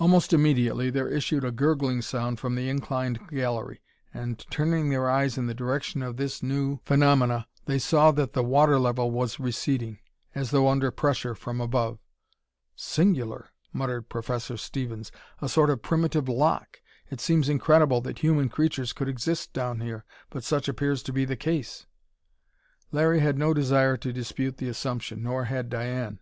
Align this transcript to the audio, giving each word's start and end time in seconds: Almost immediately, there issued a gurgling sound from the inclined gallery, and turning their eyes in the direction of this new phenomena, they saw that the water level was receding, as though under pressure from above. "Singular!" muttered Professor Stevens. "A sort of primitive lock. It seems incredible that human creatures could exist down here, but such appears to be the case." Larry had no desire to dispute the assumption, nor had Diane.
Almost 0.00 0.32
immediately, 0.32 0.90
there 0.90 1.06
issued 1.08 1.44
a 1.44 1.52
gurgling 1.52 2.02
sound 2.02 2.40
from 2.40 2.56
the 2.56 2.68
inclined 2.68 3.28
gallery, 3.28 3.82
and 4.12 4.36
turning 4.50 4.88
their 4.90 5.08
eyes 5.08 5.38
in 5.38 5.46
the 5.46 5.54
direction 5.54 6.02
of 6.02 6.16
this 6.16 6.42
new 6.42 6.80
phenomena, 6.84 7.46
they 7.66 7.78
saw 7.78 8.10
that 8.10 8.32
the 8.32 8.42
water 8.42 8.80
level 8.80 9.12
was 9.12 9.38
receding, 9.38 10.00
as 10.34 10.50
though 10.50 10.66
under 10.68 10.90
pressure 10.90 11.36
from 11.36 11.60
above. 11.60 12.00
"Singular!" 12.74 13.52
muttered 13.72 14.08
Professor 14.08 14.56
Stevens. 14.56 15.12
"A 15.40 15.48
sort 15.48 15.70
of 15.70 15.82
primitive 15.82 16.28
lock. 16.28 16.80
It 17.08 17.20
seems 17.20 17.48
incredible 17.48 18.00
that 18.00 18.18
human 18.18 18.48
creatures 18.48 18.92
could 18.92 19.06
exist 19.08 19.52
down 19.52 19.78
here, 19.78 20.04
but 20.30 20.42
such 20.42 20.66
appears 20.66 21.00
to 21.04 21.12
be 21.12 21.24
the 21.24 21.36
case." 21.36 21.86
Larry 22.90 23.20
had 23.20 23.38
no 23.38 23.54
desire 23.54 23.96
to 23.98 24.12
dispute 24.12 24.56
the 24.56 24.66
assumption, 24.68 25.22
nor 25.22 25.44
had 25.44 25.68
Diane. 25.70 26.18